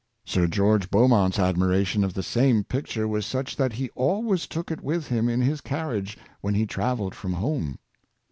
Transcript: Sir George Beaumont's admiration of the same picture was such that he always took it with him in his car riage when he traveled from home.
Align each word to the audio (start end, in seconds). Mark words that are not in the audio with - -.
Sir 0.25 0.47
George 0.47 0.89
Beaumont's 0.89 1.37
admiration 1.37 2.03
of 2.03 2.15
the 2.15 2.23
same 2.23 2.63
picture 2.63 3.07
was 3.07 3.23
such 3.23 3.55
that 3.57 3.73
he 3.73 3.91
always 3.91 4.47
took 4.47 4.71
it 4.71 4.81
with 4.81 5.09
him 5.09 5.29
in 5.29 5.41
his 5.41 5.61
car 5.61 5.93
riage 5.93 6.17
when 6.41 6.55
he 6.55 6.65
traveled 6.65 7.13
from 7.13 7.33
home. 7.33 7.77